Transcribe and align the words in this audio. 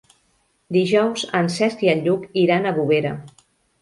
Dijous 0.77 1.25
en 1.41 1.49
Cesc 1.57 1.85
i 1.89 1.91
en 1.93 2.03
Lluc 2.07 2.25
iran 2.45 2.67
a 2.67 2.73
Bovera. 2.79 3.13